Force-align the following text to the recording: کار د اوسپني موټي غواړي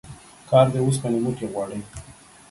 کار 0.49 0.65
د 0.73 0.75
اوسپني 0.85 1.19
موټي 1.25 1.45
غواړي 1.53 1.79